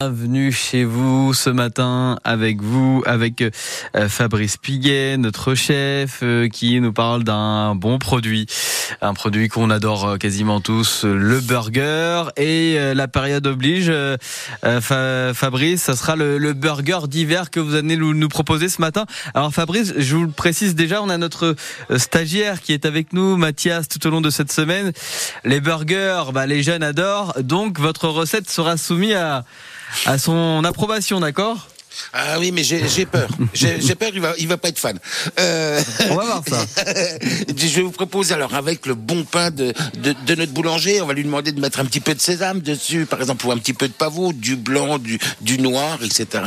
[0.00, 6.80] Bienvenue chez vous ce matin avec vous, avec euh, Fabrice Piguet, notre chef, euh, qui
[6.80, 8.46] nous parle d'un bon produit,
[9.00, 12.30] un produit qu'on adore euh, quasiment tous, le burger.
[12.36, 13.92] Et la période oblige,
[14.62, 19.04] Fabrice, ça sera le, burger d'hiver que vous allez nous, proposer ce matin.
[19.34, 21.56] Alors Fabrice, je vous le précise déjà, on a notre
[21.96, 24.92] stagiaire qui est avec nous, Mathias, tout au long de cette semaine.
[25.42, 29.44] Les burgers, bah, les jeunes adorent, donc votre recette sera soumise à
[30.06, 31.68] à son approbation, d'accord?
[32.12, 33.28] Ah oui, mais j'ai peur.
[33.54, 34.98] J'ai peur, il va, il va pas être fan.
[35.38, 35.80] Euh...
[36.10, 36.64] On va voir ça.
[37.56, 41.14] je vous propose alors avec le bon pain de, de, de, notre boulanger, on va
[41.14, 43.74] lui demander de mettre un petit peu de sésame dessus, par exemple, ou un petit
[43.74, 46.44] peu de pavot, du blanc, du, du noir, etc.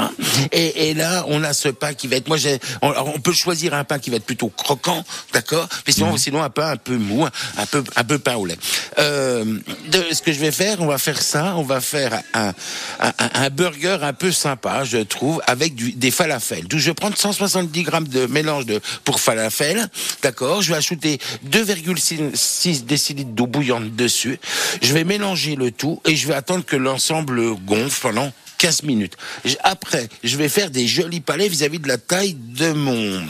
[0.52, 2.38] Et, et là, on a ce pain qui va être, moi,
[2.82, 6.18] on, on, peut choisir un pain qui va être plutôt croquant, d'accord, mais sinon, mmh.
[6.18, 8.58] sinon un pain un peu mou, un peu, un peu pain au lait.
[8.99, 12.54] Euh, de, ce que je vais faire, on va faire ça, on va faire un,
[12.99, 16.68] un, un burger un peu sympa, je trouve avec des falafels.
[16.68, 19.88] D'où je vais prendre 170 grammes de mélange de, pour falafel.
[20.21, 20.62] D'accord.
[20.62, 24.40] Je vais ajouter 2,6 décilitres d'eau bouillante dessus.
[24.82, 29.18] Je vais mélanger le tout et je vais attendre que l'ensemble gonfle pendant 15 minutes.
[29.63, 33.21] Après, je vais faire des jolis palais vis-à-vis -vis de la taille de mon,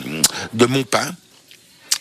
[0.52, 1.14] de mon pain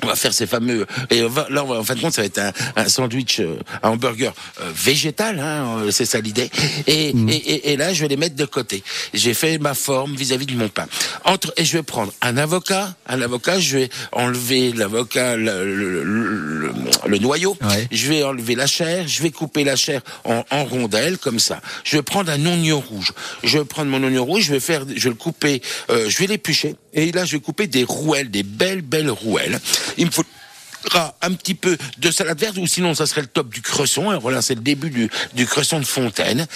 [0.03, 2.51] on va faire ces fameux et là en fin de compte ça va être un,
[2.75, 6.49] un sandwich euh, un hamburger euh, végétal hein, euh, c'est ça l'idée.
[6.87, 7.29] Et, mm.
[7.29, 8.83] et, et, là je vais les mettre de côté.
[9.13, 10.87] J'ai fait ma forme vis-à-vis de mon pain.
[11.25, 16.73] Entre et je vais prendre un avocat un avocat je vais enlever l'avocat le, le,
[17.05, 17.57] le, noyau
[17.91, 21.61] je vais enlever la chair je vais couper la chair en, en rondelles comme ça.
[21.83, 23.13] Je vais prendre un oignon rouge.
[23.43, 26.27] Je vais prendre mon oignon rouge je vais faire je vais le couper je vais
[26.27, 26.75] l'éplucher.
[26.93, 29.59] Et là je vais couper des rouelles des belles belles rouelles
[29.97, 33.49] il me faudra un petit peu de salade verte ou sinon ça serait le top
[33.49, 34.09] du cresson.
[34.09, 36.47] Alors voilà, c'est le début du, du cresson de fontaine.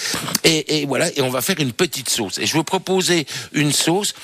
[0.44, 2.38] Et, voilà, et on va faire une petite sauce.
[2.38, 4.14] Et je vous proposer une sauce.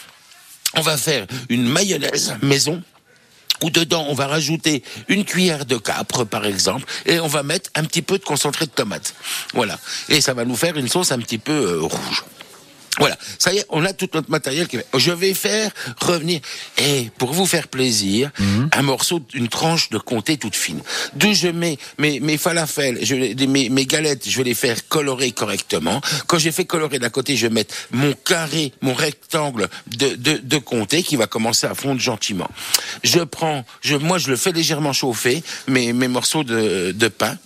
[0.74, 2.82] On va faire une mayonnaise maison
[3.62, 7.70] où dedans on va rajouter une cuillère de capre par exemple et on va mettre
[7.74, 9.14] un petit peu de concentré de tomate.
[9.54, 9.78] Voilà.
[10.08, 12.24] Et ça va nous faire une sauce un petit peu euh, rouge.
[13.02, 14.68] Voilà, ça y est, on a tout notre matériel.
[14.68, 14.78] Qui...
[14.96, 16.40] Je vais faire revenir,
[16.78, 18.68] et pour vous faire plaisir, mhm.
[18.70, 20.80] un morceau, une tranche de comté toute fine.
[21.16, 25.32] D'où je mets mes, mes falafels, je, mes, mes galettes, je vais les faire colorer
[25.32, 26.00] correctement.
[26.28, 30.36] Quand j'ai fait colorer d'un côté, je vais mettre mon carré, mon rectangle de, de,
[30.36, 32.48] de comté qui va commencer à fondre gentiment.
[33.02, 37.36] Je prends, je, moi je le fais légèrement chauffer, mes, mes morceaux de, de pain.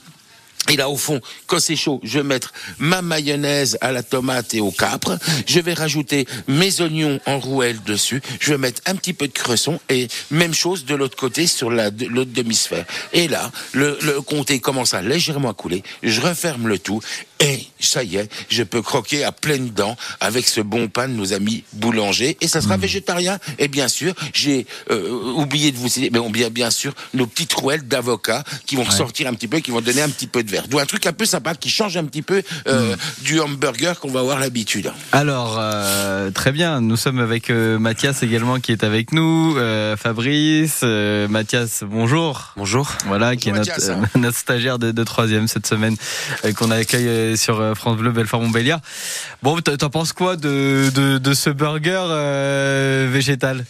[0.71, 4.55] Et là, au fond, quand c'est chaud, je vais mettre ma mayonnaise à la tomate
[4.55, 5.19] et au capre.
[5.47, 8.21] Je vais rajouter mes oignons en rouelle dessus.
[8.41, 11.71] Je vais mettre un petit peu de cresson et même chose de l'autre côté sur
[11.71, 12.85] l'autre demi-sphère.
[13.13, 15.83] Et là, le, le comté commence à légèrement couler.
[16.03, 17.01] Je referme le tout
[17.41, 21.13] et ça y est, je peux croquer à pleines dents avec ce bon pain de
[21.13, 22.39] nos amis boulangers.
[22.41, 22.81] Et ça sera mmh.
[22.81, 23.39] végétarien.
[23.59, 27.27] Et bien sûr, j'ai euh, oublié de vous citer, mais on bien bien sûr nos
[27.27, 30.43] petites rouelles d'avocat qui vont ressortir un petit peu, qui vont donner un petit peu
[30.43, 33.25] de Donc un truc un peu sympa qui change un petit peu euh, mmh.
[33.25, 34.93] du hamburger qu'on va avoir l'habitude.
[35.13, 39.57] Alors euh, très bien, nous sommes avec Mathias également qui est avec nous,
[39.97, 42.53] Fabrice, Mathias, bonjour.
[42.57, 42.91] Bonjour.
[43.07, 43.73] Voilà, qui est notre,
[44.19, 45.97] notre, stagiaire de, de troisième cette semaine
[46.57, 48.81] qu'on accueille sur euh, France Bleu Belfort-Montbéliard.
[49.43, 53.65] Bon, t'en penses quoi de, de, ce burger euh, végétal?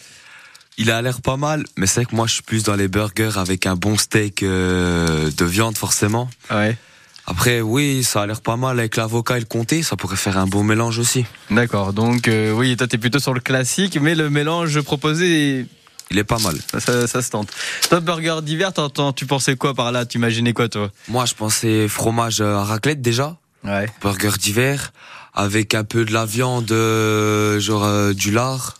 [0.77, 3.37] Il a l'air pas mal, mais c'est que moi je suis plus dans les burgers
[3.37, 6.29] avec un bon steak euh, de viande forcément.
[6.51, 6.77] Ouais.
[7.25, 10.37] Après, oui, ça a l'air pas mal avec l'avocat et le comté, ça pourrait faire
[10.37, 11.25] un beau mélange aussi.
[11.51, 15.65] D'accord, donc oui, toi t'es plutôt sur le classique, mais le mélange proposé
[16.09, 16.55] il est pas mal.
[16.79, 17.49] Ça, ça se tente.
[17.89, 18.71] Top burger d'hiver,
[19.15, 20.05] tu pensais quoi par là?
[20.05, 20.89] Tu imaginais quoi toi?
[21.09, 23.35] Moi, je pensais fromage à raclette déjà.
[23.63, 23.87] Ouais.
[24.01, 24.93] Burger d'hiver
[25.33, 28.77] avec un peu de la viande, euh, genre euh, du lard.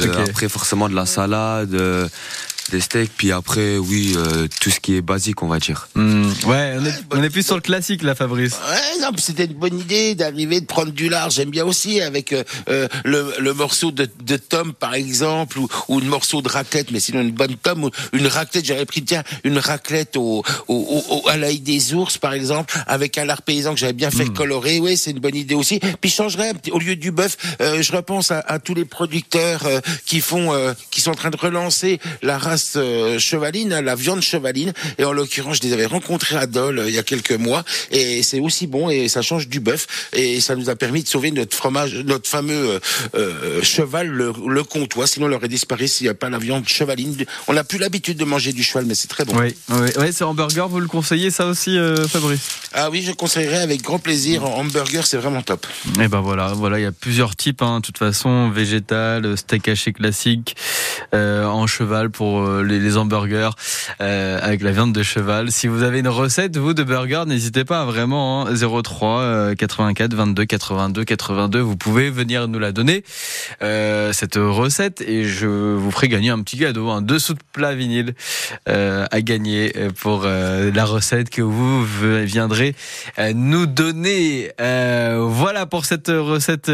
[0.00, 1.74] Euh, après forcément de la salade,
[2.74, 5.88] des steaks, puis après, oui, euh, tout ce qui est basique, on va dire.
[5.94, 6.24] Hmm.
[6.46, 8.54] ouais, on est, on est, plus sur le classique là, Fabrice.
[8.68, 11.30] Ouais, non, c'était une bonne idée d'arriver, de prendre du lard.
[11.30, 15.68] J'aime bien aussi avec euh, euh, le, le, morceau de, de tome, par exemple, ou,
[15.88, 18.64] ou un morceau de raclette, mais sinon une bonne tome, ou une raclette.
[18.64, 23.18] J'avais pris, tiens, une raclette au, au, au, à l'ail des ours, par exemple, avec
[23.18, 24.34] un lard paysan que j'avais bien fait hmm.
[24.34, 24.80] colorer.
[24.80, 25.78] Oui, c'est une bonne idée aussi.
[26.00, 29.62] Puis je changerais, au lieu du bœuf, je repense à, à, tous les producteurs
[30.06, 30.52] qui font,
[30.90, 34.72] qui sont en train de relancer la race race chevaline, la viande chevaline.
[34.98, 37.64] Et en l'occurrence, je les avais rencontrés à Dole il y a quelques mois.
[37.90, 39.86] Et c'est aussi bon et ça change du bœuf.
[40.12, 42.80] Et ça nous a permis de sauver notre fromage, notre fameux
[43.62, 45.06] cheval, le, le comtois.
[45.06, 47.24] Sinon, il aurait disparu s'il n'y a pas la viande chevaline.
[47.48, 49.36] On n'a plus l'habitude de manger du cheval, mais c'est très bon.
[49.38, 50.68] Oui, oui, oui c'est hamburger.
[50.68, 51.76] Vous le conseillez ça aussi,
[52.08, 52.40] Fabrice?
[52.72, 54.44] Ah oui, je conseillerais avec grand plaisir.
[54.44, 55.66] Hamburger, c'est vraiment top.
[56.00, 57.62] Et ben voilà, voilà, il y a plusieurs types.
[57.62, 60.56] Hein, de toute façon, végétal, steak haché classique,
[61.14, 63.50] euh, en cheval pour euh, les, hamburgers
[64.00, 65.50] euh, avec la viande de cheval.
[65.50, 68.46] Si vous avez une recette vous de burger, n'hésitez pas vraiment.
[68.46, 71.60] Hein, 03 84 22 82 82.
[71.60, 73.04] Vous pouvez venir nous la donner
[73.62, 77.74] euh, cette recette et je vous ferai gagner un petit cadeau, un dessous de plat
[77.74, 78.14] vinyle
[78.66, 82.74] à gagner pour la recette que vous viendrez
[83.34, 84.52] nous donner.
[84.58, 86.70] voilà pour cette recette.